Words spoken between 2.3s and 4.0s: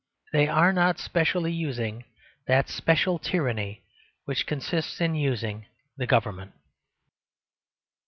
that special tyranny